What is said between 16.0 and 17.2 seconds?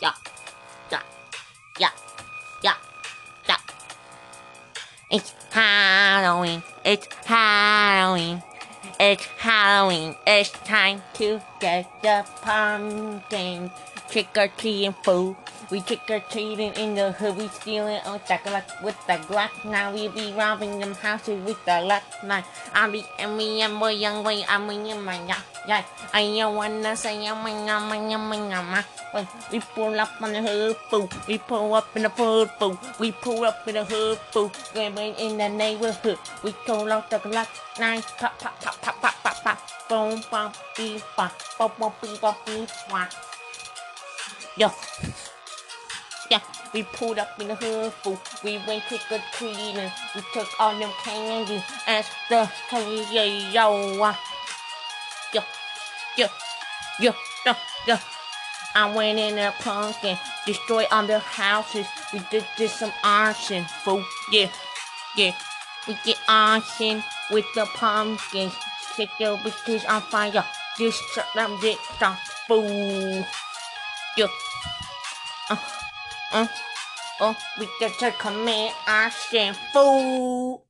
or treating in the